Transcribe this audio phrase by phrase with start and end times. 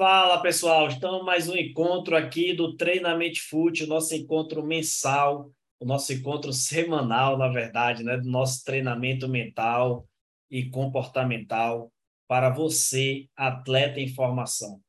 [0.00, 5.84] Fala pessoal, estamos mais um encontro aqui do Treinamento Fute, o nosso encontro mensal, o
[5.84, 10.08] nosso encontro semanal, na verdade, né, do nosso treinamento mental
[10.50, 11.92] e comportamental
[12.26, 14.80] para você, atleta em formação.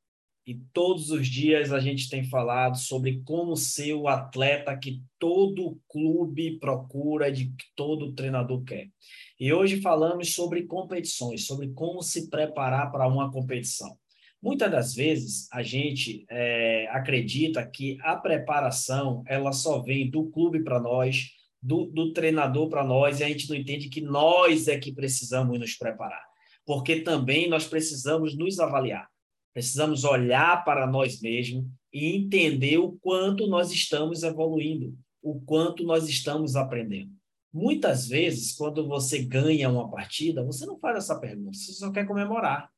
[0.48, 5.78] E todos os dias a gente tem falado sobre como ser o atleta que todo
[5.90, 8.88] clube procura, de que todo treinador quer.
[9.38, 14.00] E hoje falamos sobre competições, sobre como se preparar para uma competição.
[14.42, 20.64] Muitas das vezes a gente é, acredita que a preparação ela só vem do clube
[20.64, 21.30] para nós,
[21.62, 25.60] do, do treinador para nós, e a gente não entende que nós é que precisamos
[25.60, 26.24] nos preparar,
[26.66, 29.08] porque também nós precisamos nos avaliar,
[29.54, 31.64] precisamos olhar para nós mesmos
[31.94, 37.12] e entender o quanto nós estamos evoluindo, o quanto nós estamos aprendendo.
[37.54, 42.08] Muitas vezes, quando você ganha uma partida, você não faz essa pergunta, você só quer
[42.08, 42.72] comemorar.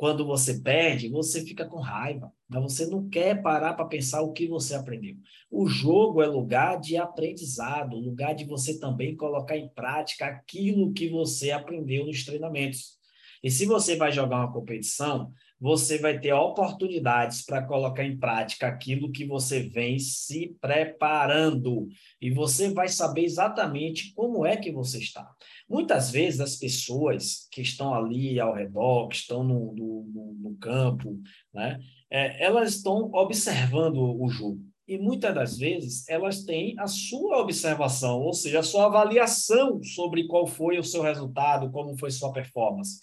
[0.00, 4.32] Quando você perde, você fica com raiva, mas você não quer parar para pensar o
[4.32, 5.14] que você aprendeu.
[5.50, 11.10] O jogo é lugar de aprendizado, lugar de você também colocar em prática aquilo que
[11.10, 12.98] você aprendeu nos treinamentos.
[13.44, 18.66] E se você vai jogar uma competição, você vai ter oportunidades para colocar em prática
[18.66, 21.86] aquilo que você vem se preparando.
[22.20, 25.30] E você vai saber exatamente como é que você está.
[25.68, 31.20] Muitas vezes as pessoas que estão ali ao redor, que estão no, no, no campo,
[31.52, 31.78] né,
[32.10, 34.60] é, elas estão observando o jogo.
[34.88, 40.26] E muitas das vezes elas têm a sua observação, ou seja, a sua avaliação sobre
[40.26, 42.98] qual foi o seu resultado, como foi sua performance.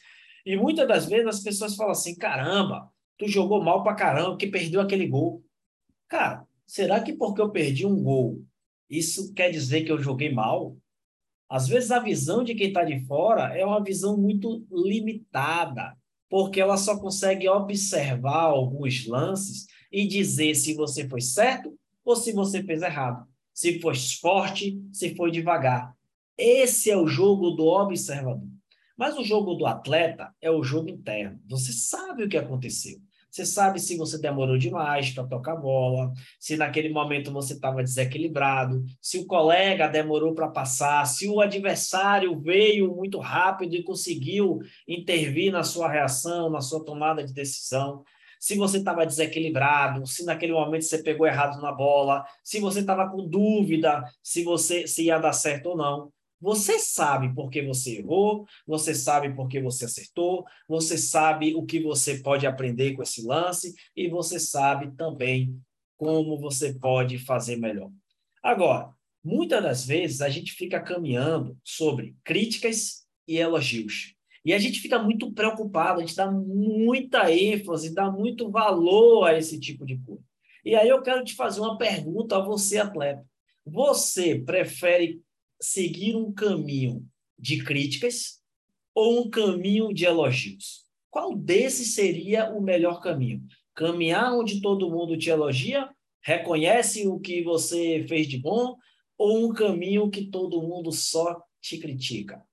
[0.47, 4.47] E muitas das vezes as pessoas falam assim: caramba, tu jogou mal pra caramba, que
[4.47, 5.43] perdeu aquele gol.
[6.07, 8.41] Cara, será que porque eu perdi um gol,
[8.89, 10.77] isso quer dizer que eu joguei mal?
[11.49, 15.97] Às vezes a visão de quem está de fora é uma visão muito limitada,
[16.29, 22.31] porque ela só consegue observar alguns lances e dizer se você foi certo ou se
[22.31, 25.93] você fez errado, se foi forte, se foi devagar.
[26.37, 28.56] Esse é o jogo do observador.
[28.97, 31.39] Mas o jogo do atleta é o jogo interno.
[31.47, 32.97] Você sabe o que aconteceu.
[33.29, 38.83] Você sabe se você demorou demais para tocar bola, se naquele momento você estava desequilibrado,
[38.99, 45.51] se o colega demorou para passar, se o adversário veio muito rápido e conseguiu intervir
[45.51, 48.03] na sua reação, na sua tomada de decisão,
[48.39, 53.09] se você estava desequilibrado, se naquele momento você pegou errado na bola, se você estava
[53.09, 56.11] com dúvida se você se ia dar certo ou não.
[56.39, 61.65] Você sabe por que você errou, você sabe por que você acertou, você sabe o
[61.65, 65.59] que você pode aprender com esse lance e você sabe também
[65.97, 67.91] como você pode fazer melhor.
[68.43, 68.91] Agora,
[69.23, 74.13] muitas das vezes a gente fica caminhando sobre críticas e elogios.
[74.45, 79.37] E a gente fica muito preocupado, a gente dá muita ênfase, dá muito valor a
[79.37, 80.23] esse tipo de coisa.
[80.63, 83.25] E aí eu quero te fazer uma pergunta a você, atleta.
[83.65, 85.21] Você prefere
[85.59, 87.05] seguir um caminho
[87.37, 88.41] de críticas
[88.93, 90.85] ou um caminho de elogios?
[91.09, 93.43] Qual desses seria o melhor caminho?
[93.73, 95.89] Caminhar onde todo mundo te elogia,
[96.21, 98.75] reconhece o que você fez de bom,
[99.17, 102.43] ou um caminho que todo mundo só te critica?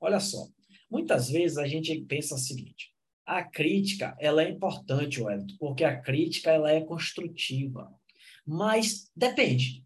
[0.00, 0.46] Olha só,
[0.90, 2.94] muitas vezes a gente pensa o seguinte:
[3.24, 7.90] a crítica ela é importante, Wellington, porque a crítica ela é construtiva.
[8.46, 9.82] Mas depende.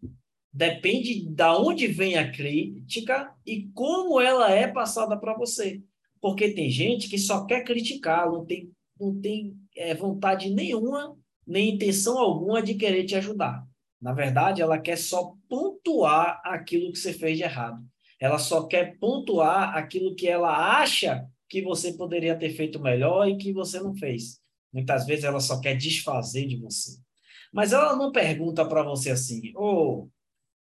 [0.51, 5.81] Depende da onde vem a crítica e como ela é passada para você.
[6.19, 11.15] Porque tem gente que só quer criticar, não tem, não tem é, vontade nenhuma,
[11.45, 13.65] nem intenção alguma de querer te ajudar.
[14.01, 17.83] Na verdade, ela quer só pontuar aquilo que você fez de errado.
[18.19, 23.37] Ela só quer pontuar aquilo que ela acha que você poderia ter feito melhor e
[23.37, 24.39] que você não fez.
[24.71, 26.97] Muitas vezes ela só quer desfazer de você.
[27.51, 30.09] Mas ela não pergunta para você assim: ô, oh,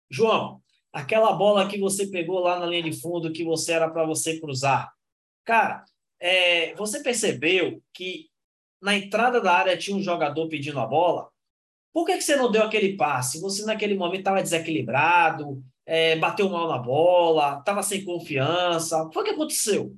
[0.09, 4.05] João, aquela bola que você pegou lá na linha de fundo que você era para
[4.05, 4.91] você cruzar.
[5.43, 5.83] Cara,
[6.19, 8.27] é, você percebeu que
[8.81, 11.29] na entrada da área tinha um jogador pedindo a bola?
[11.93, 13.41] Por que, que você não deu aquele passe?
[13.41, 19.03] Você naquele momento estava desequilibrado, é, bateu mal na bola, estava sem confiança.
[19.03, 19.95] O que aconteceu?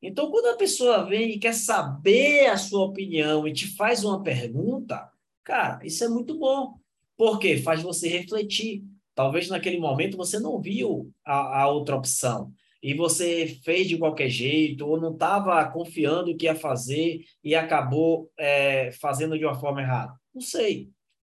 [0.00, 4.22] Então, quando a pessoa vem e quer saber a sua opinião e te faz uma
[4.22, 5.10] pergunta,
[5.44, 6.78] cara, isso é muito bom.
[7.16, 8.84] Porque faz você refletir.
[9.18, 14.28] Talvez naquele momento você não viu a, a outra opção e você fez de qualquer
[14.28, 19.82] jeito ou não estava confiando que ia fazer e acabou é, fazendo de uma forma
[19.82, 20.14] errada.
[20.32, 20.88] Não sei.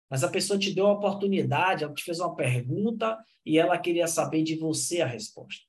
[0.09, 4.07] Mas a pessoa te deu a oportunidade, ela te fez uma pergunta e ela queria
[4.07, 5.63] saber de você a resposta.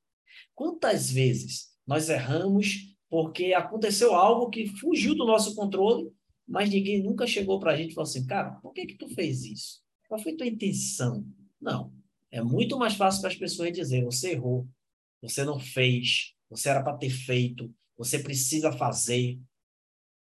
[0.53, 6.11] Quantas vezes nós erramos porque aconteceu algo que fugiu do nosso controle
[6.45, 9.09] mas ninguém nunca chegou para a gente e falou assim, cara, por que que tu
[9.11, 9.81] fez isso?
[10.09, 11.25] Qual foi tua intenção?
[11.61, 12.00] Não.
[12.31, 14.69] É muito mais fácil para as pessoas dizer, você errou,
[15.21, 19.38] você não fez, você era para ter feito, você precisa fazer.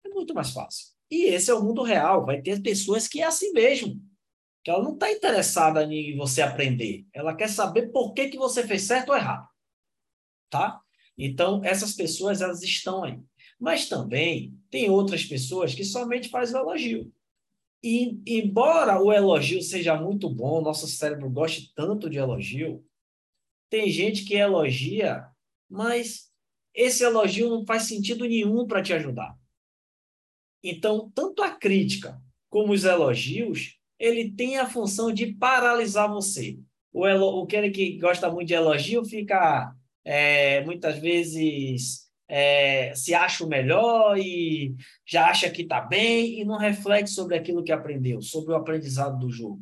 [0.04, 0.94] É muito mais fácil.
[1.10, 2.26] E esse é o mundo real.
[2.26, 4.00] Vai ter pessoas que é assim mesmo.
[4.62, 7.06] Que ela não está interessada em você aprender.
[7.12, 9.48] Ela quer saber por que, que você fez certo ou errado.
[10.50, 10.80] Tá?
[11.16, 13.20] Então, essas pessoas, elas estão aí.
[13.58, 17.12] Mas também tem outras pessoas que somente fazem o elogio.
[17.86, 22.82] E, embora o elogio seja muito bom, nosso cérebro goste tanto de elogio,
[23.68, 25.28] tem gente que elogia,
[25.68, 26.32] mas
[26.72, 29.36] esse elogio não faz sentido nenhum para te ajudar.
[30.62, 36.58] Então, tanto a crítica como os elogios, ele tem a função de paralisar você.
[36.90, 43.44] O, elo, o que gosta muito de elogio fica é, muitas vezes é, se acha
[43.44, 44.74] o melhor e
[45.06, 49.18] já acha que está bem e não reflete sobre aquilo que aprendeu, sobre o aprendizado
[49.18, 49.60] do jogo.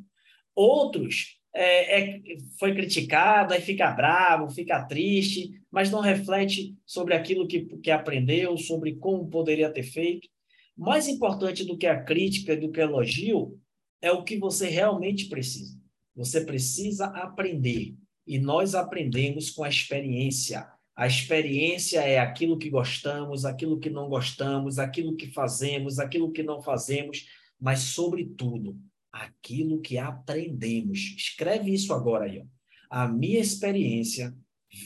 [0.55, 2.21] Outros é, é,
[2.59, 8.57] foi criticado, aí fica bravo, fica triste, mas não reflete sobre aquilo que, que aprendeu,
[8.57, 10.29] sobre como poderia ter feito.
[10.77, 13.59] Mais importante do que a crítica do que o elogio
[14.01, 15.79] é o que você realmente precisa.
[16.15, 17.95] Você precisa aprender.
[18.27, 20.67] E nós aprendemos com a experiência.
[21.03, 26.45] A experiência é aquilo que gostamos, aquilo que não gostamos, aquilo que fazemos, aquilo que
[26.45, 27.27] não fazemos,
[27.61, 28.79] mas, sobretudo,
[29.11, 31.17] aquilo que aprendemos.
[31.17, 32.39] Escreve isso agora aí.
[32.39, 32.45] Ó.
[32.89, 34.33] A minha experiência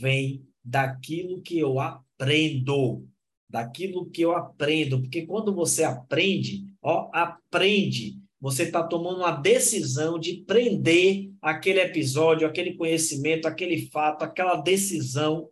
[0.01, 3.07] vem daquilo que eu aprendo.
[3.47, 5.03] Daquilo que eu aprendo.
[5.03, 8.19] Porque quando você aprende, ó, aprende.
[8.41, 15.51] Você está tomando uma decisão de prender aquele episódio, aquele conhecimento, aquele fato, aquela decisão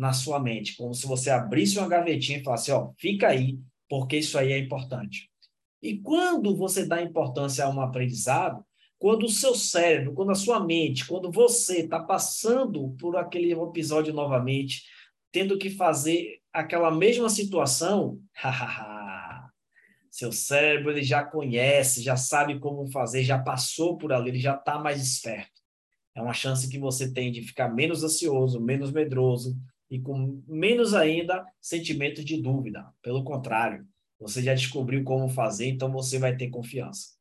[0.00, 4.16] na sua mente, como se você abrisse uma gavetinha e falasse, ó, fica aí, porque
[4.16, 5.30] isso aí é importante.
[5.82, 8.64] E quando você dá importância a um aprendizado,
[8.98, 14.14] quando o seu cérebro, quando a sua mente, quando você está passando por aquele episódio
[14.14, 14.84] novamente,
[15.30, 18.18] tendo que fazer aquela mesma situação,
[20.10, 24.54] seu cérebro ele já conhece, já sabe como fazer, já passou por ali, ele já
[24.54, 25.60] está mais esperto.
[26.14, 29.56] É uma chance que você tem de ficar menos ansioso, menos medroso,
[29.90, 32.86] e com menos ainda sentimentos de dúvida.
[33.02, 33.86] Pelo contrário,
[34.18, 37.16] você já descobriu como fazer, então você vai ter confiança,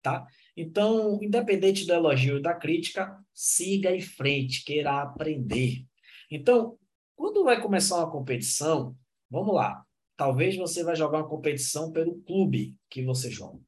[0.00, 0.26] tá?
[0.56, 5.84] Então, independente do elogio e da crítica, siga em frente, queira aprender.
[6.30, 6.78] Então,
[7.16, 8.94] quando vai começar uma competição,
[9.30, 9.82] vamos lá.
[10.16, 13.58] Talvez você vai jogar uma competição pelo clube que você joga.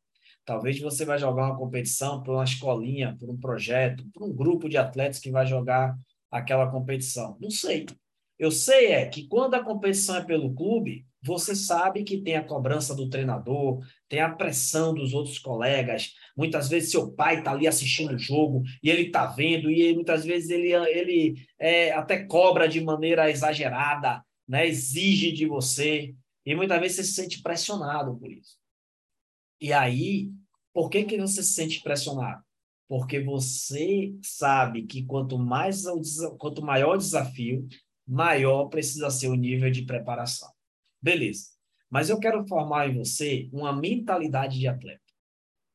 [0.45, 4.69] Talvez você vai jogar uma competição por uma escolinha, por um projeto, por um grupo
[4.69, 5.99] de atletas que vai jogar
[6.31, 7.39] aquela competição.
[7.41, 7.87] Não sei.
[8.39, 12.45] Eu sei é que quando a competição é pelo clube, você sabe que tem a
[12.45, 16.13] cobrança do treinador, tem a pressão dos outros colegas.
[16.37, 20.25] Muitas vezes seu pai está ali assistindo o jogo e ele está vendo, e muitas
[20.25, 24.67] vezes ele, ele é, até cobra de maneira exagerada, né?
[24.67, 26.15] exige de você,
[26.45, 28.59] e muitas vezes você se sente pressionado por isso.
[29.59, 30.31] E aí,
[30.75, 32.43] por que, que você se sente pressionado?
[32.87, 35.85] Porque você sabe que quanto mais
[36.39, 37.67] quanto maior o desafio,
[38.07, 40.51] maior precisa ser o nível de preparação.
[41.01, 41.49] Beleza.
[41.91, 45.01] Mas eu quero formar em você uma mentalidade de atleta.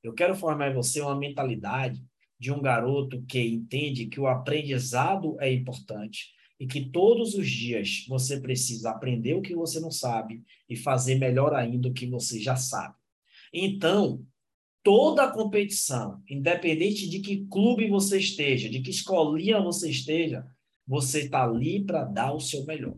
[0.03, 2.03] Eu quero formar em você uma mentalidade
[2.39, 8.05] de um garoto que entende que o aprendizado é importante e que todos os dias
[8.07, 12.39] você precisa aprender o que você não sabe e fazer melhor ainda o que você
[12.39, 12.95] já sabe.
[13.53, 14.25] Então,
[14.83, 20.45] toda competição, independente de que clube você esteja, de que escolinha você esteja,
[20.89, 22.95] você está ali para dar o seu melhor.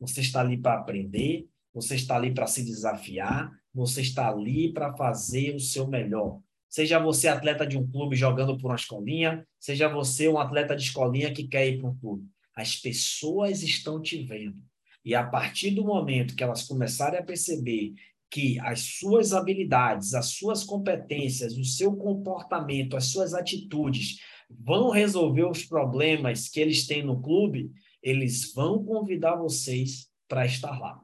[0.00, 4.96] Você está ali para aprender, você está ali para se desafiar, você está ali para
[4.96, 6.40] fazer o seu melhor.
[6.70, 10.84] Seja você atleta de um clube jogando por uma escolinha, seja você um atleta de
[10.84, 12.26] escolinha que quer ir para um clube.
[12.56, 14.56] As pessoas estão te vendo.
[15.04, 17.92] E a partir do momento que elas começarem a perceber
[18.30, 24.18] que as suas habilidades, as suas competências, o seu comportamento, as suas atitudes
[24.60, 27.70] vão resolver os problemas que eles têm no clube,
[28.02, 31.00] eles vão convidar vocês para estar lá.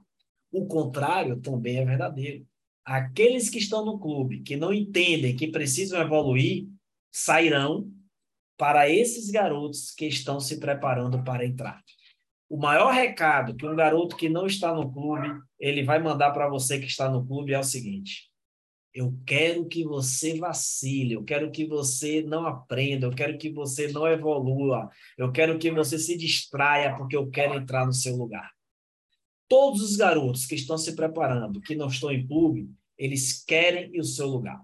[0.52, 2.47] O contrário também é verdadeiro.
[2.85, 6.66] Aqueles que estão no clube, que não entendem que precisam evoluir,
[7.12, 7.90] sairão
[8.57, 11.83] para esses garotos que estão se preparando para entrar.
[12.49, 15.28] O maior recado que um garoto que não está no clube,
[15.59, 18.29] ele vai mandar para você que está no clube é o seguinte:
[18.92, 23.88] eu quero que você vacile, eu quero que você não aprenda, eu quero que você
[23.88, 28.50] não evolua, eu quero que você se distraia, porque eu quero entrar no seu lugar.
[29.49, 34.04] Todos os garotos que estão se preparando, que não estão em clube, Eles querem o
[34.04, 34.61] seu lugar.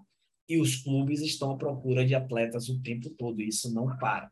[0.49, 4.30] E os clubes estão à procura de atletas o tempo todo, isso não para.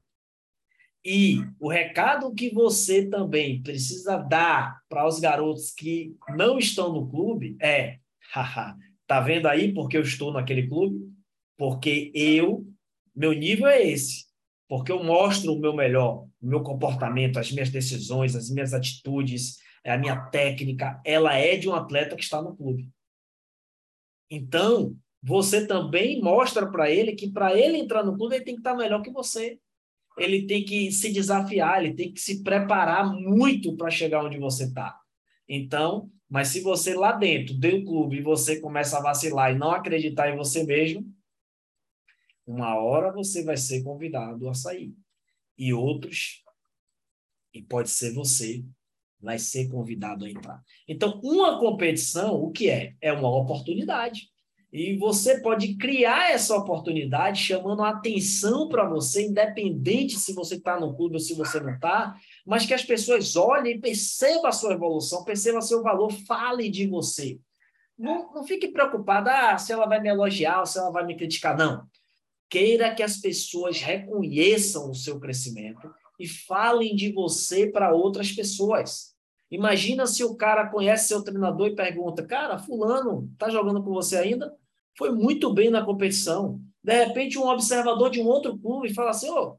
[1.04, 7.08] E o recado que você também precisa dar para os garotos que não estão no
[7.08, 7.98] clube é:
[8.32, 11.12] haha, tá vendo aí porque eu estou naquele clube?
[11.56, 12.66] Porque eu,
[13.14, 14.24] meu nível é esse.
[14.68, 19.58] Porque eu mostro o meu melhor, o meu comportamento, as minhas decisões, as minhas atitudes,
[19.84, 22.88] a minha técnica, ela é de um atleta que está no clube.
[24.30, 28.60] Então, você também mostra para ele que para ele entrar no clube, ele tem que
[28.60, 29.58] estar melhor que você.
[30.18, 34.64] Ele tem que se desafiar, ele tem que se preparar muito para chegar onde você
[34.64, 34.98] está.
[35.48, 40.30] Então, mas se você lá dentro do clube você começa a vacilar e não acreditar
[40.30, 41.06] em você mesmo,
[42.46, 44.94] uma hora você vai ser convidado a sair.
[45.56, 46.42] E outros,
[47.52, 48.64] e pode ser você,
[49.20, 50.62] vai ser convidado a entrar.
[50.86, 52.94] Então, uma competição, o que é?
[53.00, 54.28] É uma oportunidade.
[54.72, 60.78] E você pode criar essa oportunidade chamando a atenção para você, independente se você está
[60.78, 64.52] no clube ou se você não está, mas que as pessoas olhem e percebam a
[64.52, 67.38] sua evolução, percebam seu valor, falem de você.
[67.96, 71.16] Não, não fique preocupada ah, se ela vai me elogiar ou se ela vai me
[71.16, 71.86] criticar, não.
[72.50, 79.14] Queira que as pessoas reconheçam o seu crescimento e falem de você para outras pessoas.
[79.50, 84.16] Imagina se o cara conhece seu treinador e pergunta: Cara, Fulano, tá jogando com você
[84.16, 84.52] ainda?
[84.96, 86.60] Foi muito bem na competição.
[86.82, 89.56] De repente, um observador de um outro clube fala assim: Ô, oh,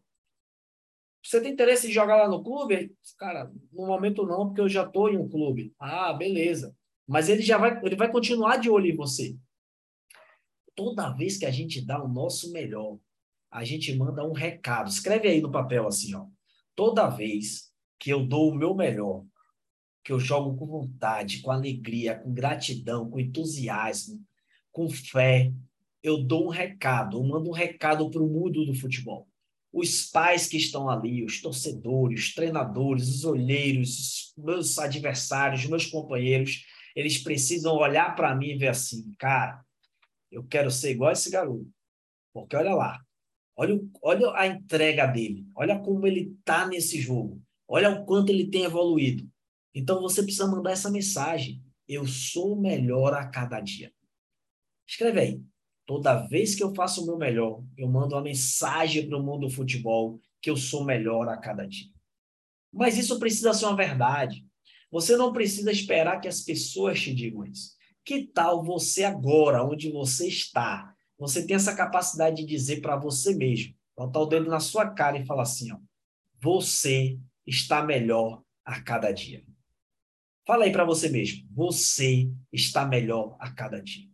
[1.28, 2.96] você tem interesse em jogar lá no clube?
[3.18, 5.74] Cara, no momento não, porque eu já estou em um clube.
[5.80, 6.76] Ah, beleza.
[7.08, 9.36] Mas ele já vai, ele vai continuar de olho em você
[10.76, 13.00] toda vez que a gente dá o nosso melhor,
[13.50, 14.90] a gente manda um recado.
[14.90, 16.28] Escreve aí no papel assim, ó.
[16.76, 19.24] Toda vez que eu dou o meu melhor,
[20.04, 24.22] que eu jogo com vontade, com alegria, com gratidão, com entusiasmo,
[24.72, 25.52] com fé,
[26.04, 29.28] eu dou um recado, eu mando um recado para o mundo do futebol.
[29.78, 35.70] Os pais que estão ali, os torcedores, os treinadores, os olheiros, os meus adversários, os
[35.70, 36.66] meus companheiros,
[36.96, 39.62] eles precisam olhar para mim e ver assim, cara,
[40.32, 41.70] eu quero ser igual esse garoto.
[42.34, 43.02] Porque olha lá,
[43.58, 48.50] olha, olha a entrega dele, olha como ele está nesse jogo, olha o quanto ele
[48.50, 49.30] tem evoluído.
[49.74, 51.62] Então você precisa mandar essa mensagem.
[51.86, 53.92] Eu sou melhor a cada dia.
[54.88, 55.42] Escreve aí.
[55.86, 59.48] Toda vez que eu faço o meu melhor, eu mando uma mensagem para o mundo
[59.48, 61.90] do futebol que eu sou melhor a cada dia.
[62.74, 64.46] Mas isso precisa ser uma verdade.
[64.92, 67.76] Você não precisa esperar que as pessoas te digam isso.
[68.04, 73.36] Que tal você agora, onde você está, você tem essa capacidade de dizer para você
[73.36, 75.78] mesmo, botar o dedo na sua cara e falar assim, ó,
[76.42, 79.44] você está melhor a cada dia.
[80.46, 84.08] Fala aí para você mesmo, você está melhor a cada dia.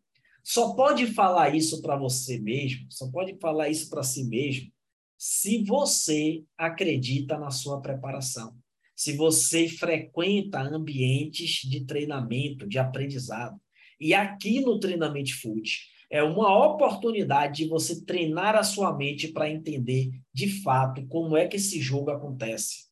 [0.44, 4.72] Só pode falar isso para você mesmo, só pode falar isso para si mesmo,
[5.18, 8.56] se você acredita na sua preparação,
[8.96, 13.60] se você frequenta ambientes de treinamento, de aprendizado,
[14.00, 15.80] e aqui no Treinamento Food
[16.10, 21.48] é uma oportunidade de você treinar a sua mente para entender de fato como é
[21.48, 22.88] que esse jogo acontece.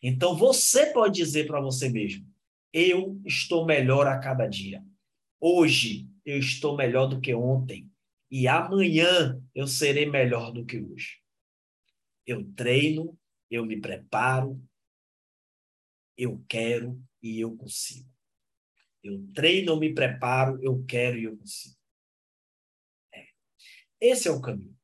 [0.00, 2.24] Então você pode dizer para você mesmo:
[2.72, 4.82] eu estou melhor a cada dia.
[5.40, 7.90] Hoje eu estou melhor do que ontem
[8.30, 11.20] e amanhã eu serei melhor do que hoje.
[12.26, 13.18] Eu treino,
[13.50, 14.58] eu me preparo,
[16.16, 18.08] eu quero e eu consigo.
[19.02, 21.76] Eu treino, eu me preparo, eu quero e eu consigo.
[23.12, 23.26] É.
[24.00, 24.76] Esse é o caminho.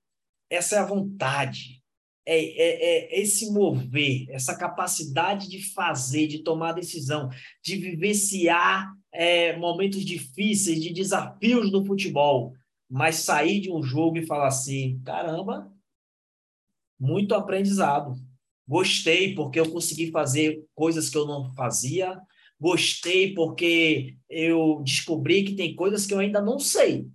[0.50, 1.82] Essa é a vontade.
[2.26, 7.30] É, é, é, esse mover, essa capacidade de fazer, de tomar decisão,
[7.62, 12.54] de vivenciar é, momentos difíceis, de desafios no futebol,
[12.88, 15.72] mas sair de um jogo e falar assim: caramba,
[16.98, 18.16] muito aprendizado.
[18.66, 22.20] Gostei porque eu consegui fazer coisas que eu não fazia,
[22.60, 27.08] gostei porque eu descobri que tem coisas que eu ainda não sei,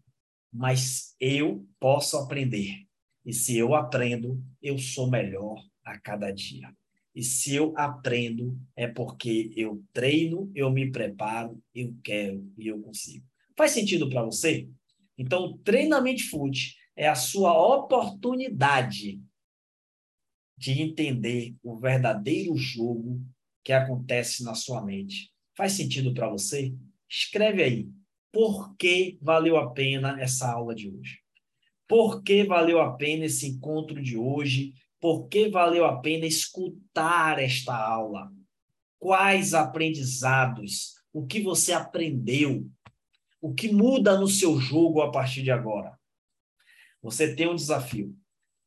[0.52, 2.84] mas eu posso aprender.
[3.26, 6.74] E se eu aprendo, eu sou melhor a cada dia.
[7.16, 12.82] E se eu aprendo, é porque eu treino, eu me preparo, eu quero e eu
[12.82, 13.26] consigo.
[13.56, 14.68] Faz sentido para você?
[15.18, 19.22] Então, o treinamento food é a sua oportunidade
[20.58, 23.22] de entender o verdadeiro jogo
[23.64, 26.74] que acontece na sua mente Faz sentido para você?
[27.08, 27.90] Escreve aí.
[28.32, 31.20] Por que valeu a pena essa aula de hoje?
[31.88, 34.74] Por que valeu a pena esse encontro de hoje?
[35.04, 38.34] Por que valeu a pena escutar esta aula?
[38.98, 40.94] Quais aprendizados?
[41.12, 42.66] O que você aprendeu?
[43.42, 46.00] O que muda no seu jogo a partir de agora?
[47.02, 48.16] Você tem um desafio.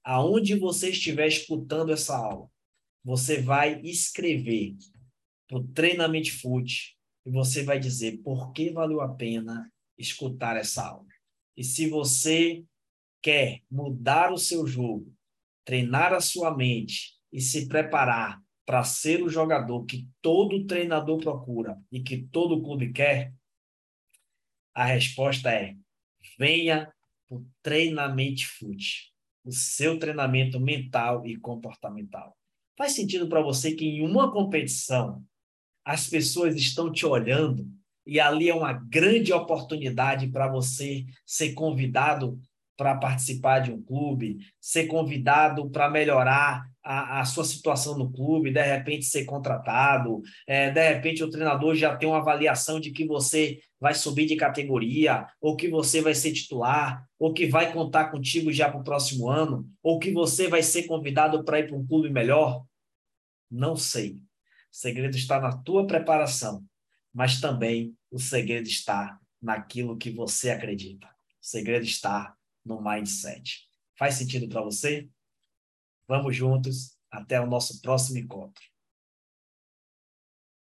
[0.04, 2.50] Aonde você estiver escutando essa aula,
[3.02, 4.76] você vai escrever
[5.48, 10.86] para o Treinamento Foot e você vai dizer por que valeu a pena escutar essa
[10.86, 11.08] aula.
[11.56, 12.62] E se você
[13.22, 15.15] quer mudar o seu jogo,
[15.66, 21.78] treinar a sua mente e se preparar para ser o jogador que todo treinador procura
[21.92, 23.34] e que todo clube quer,
[24.72, 25.76] a resposta é:
[26.38, 26.90] venha
[27.28, 29.12] para o treinamento foot,
[29.44, 32.36] o seu treinamento mental e comportamental.
[32.78, 35.24] Faz sentido para você que em uma competição
[35.84, 37.68] as pessoas estão te olhando
[38.06, 42.40] e ali é uma grande oportunidade para você ser convidado
[42.76, 48.52] para participar de um clube, ser convidado para melhorar a, a, sua situação no clube,
[48.52, 53.04] de repente ser contratado, é, de repente o treinador já tem uma avaliação de que
[53.04, 58.10] você vai subir de categoria, ou que você vai ser titular, ou que vai contar
[58.10, 61.76] contigo já para o próximo ano, ou que você vai ser convidado para ir para
[61.76, 62.64] um clube melhor?
[63.50, 64.12] Não sei.
[64.12, 66.62] O segredo está na tua preparação,
[67.12, 71.06] mas também o segredo está naquilo que você acredita.
[71.06, 72.35] O segredo está
[72.66, 73.66] no mindset.
[73.98, 75.08] Faz sentido para você?
[76.08, 76.96] Vamos juntos.
[77.10, 78.62] Até o nosso próximo encontro.